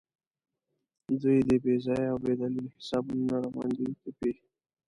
دوی 1.21 1.39
دې 1.47 1.57
بې 1.63 1.75
ځایه 1.85 2.07
او 2.11 2.17
بې 2.23 2.33
دلیله 2.41 2.69
حسابونه 2.75 3.21
نه 3.31 3.35
راباندې 3.43 3.85
تپي. 4.01 4.31